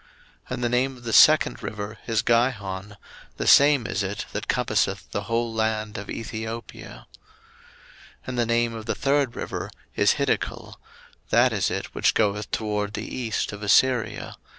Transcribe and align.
01:002:013 0.47 0.53
And 0.55 0.63
the 0.63 0.69
name 0.69 0.97
of 0.97 1.03
the 1.03 1.13
second 1.13 1.61
river 1.61 1.99
is 2.07 2.23
Gihon: 2.23 2.97
the 3.37 3.45
same 3.45 3.85
is 3.85 4.01
it 4.01 4.25
that 4.31 4.47
compasseth 4.47 5.11
the 5.11 5.25
whole 5.25 5.53
land 5.53 5.99
of 5.99 6.09
Ethiopia. 6.09 7.05
01:002:014 8.25 8.25
And 8.25 8.39
the 8.39 8.45
name 8.47 8.73
of 8.73 8.87
the 8.87 8.95
third 8.95 9.35
river 9.35 9.69
is 9.95 10.15
Hiddekel: 10.15 10.73
that 11.29 11.53
is 11.53 11.69
it 11.69 11.93
which 11.93 12.15
goeth 12.15 12.49
toward 12.49 12.93
the 12.95 13.15
east 13.15 13.51
of 13.53 13.61
Assyria. 13.61 14.37